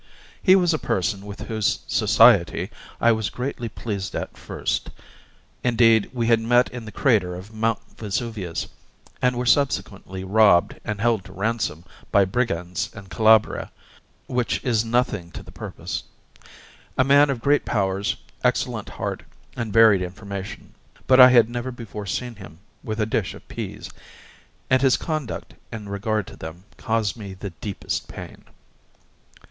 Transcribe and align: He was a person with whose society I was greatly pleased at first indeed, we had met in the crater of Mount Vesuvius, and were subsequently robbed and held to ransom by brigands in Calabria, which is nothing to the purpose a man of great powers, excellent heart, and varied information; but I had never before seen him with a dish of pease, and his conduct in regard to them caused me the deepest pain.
He 0.41 0.55
was 0.55 0.73
a 0.73 0.79
person 0.79 1.27
with 1.27 1.41
whose 1.41 1.81
society 1.85 2.71
I 2.99 3.11
was 3.11 3.29
greatly 3.29 3.69
pleased 3.69 4.15
at 4.15 4.35
first 4.35 4.89
indeed, 5.63 6.09
we 6.11 6.25
had 6.25 6.39
met 6.39 6.71
in 6.71 6.85
the 6.85 6.91
crater 6.91 7.35
of 7.35 7.53
Mount 7.53 7.77
Vesuvius, 7.99 8.65
and 9.21 9.37
were 9.37 9.45
subsequently 9.45 10.23
robbed 10.23 10.79
and 10.83 10.99
held 10.99 11.23
to 11.25 11.31
ransom 11.31 11.83
by 12.11 12.25
brigands 12.25 12.89
in 12.95 13.09
Calabria, 13.09 13.71
which 14.25 14.59
is 14.65 14.83
nothing 14.83 15.29
to 15.33 15.43
the 15.43 15.51
purpose 15.51 16.01
a 16.97 17.03
man 17.03 17.29
of 17.29 17.39
great 17.39 17.63
powers, 17.63 18.15
excellent 18.43 18.89
heart, 18.89 19.21
and 19.55 19.71
varied 19.71 20.01
information; 20.01 20.73
but 21.05 21.19
I 21.19 21.29
had 21.29 21.47
never 21.47 21.71
before 21.71 22.07
seen 22.07 22.37
him 22.37 22.57
with 22.83 22.99
a 22.99 23.05
dish 23.05 23.35
of 23.35 23.47
pease, 23.47 23.91
and 24.67 24.81
his 24.81 24.97
conduct 24.97 25.53
in 25.71 25.87
regard 25.89 26.25
to 26.25 26.35
them 26.35 26.63
caused 26.77 27.15
me 27.17 27.35
the 27.35 27.51
deepest 27.51 28.07
pain. 28.07 28.45